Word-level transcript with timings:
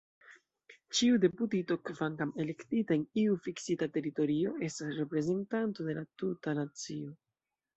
Ĉiu 0.99 1.17
deputito, 1.25 1.75
kvankam 1.89 2.31
elektita 2.45 2.97
en 2.97 3.03
iu 3.25 3.37
fiksita 3.49 3.89
teritorio, 3.99 4.55
estas 4.69 4.97
reprezentanto 5.03 5.87
de 5.91 5.99
la 6.01 6.07
tuta 6.23 6.57
nacio. 6.63 7.17